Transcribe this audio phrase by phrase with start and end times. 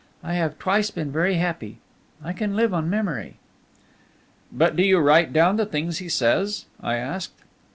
[0.23, 1.77] I have twice been very happy!
[2.23, 3.35] I can live on memory."
[4.51, 7.43] "But do you write down the things he says?" I asked.